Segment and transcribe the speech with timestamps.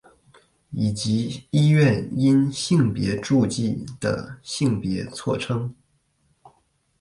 [0.71, 5.71] 以及医院因性别注记的性别错称。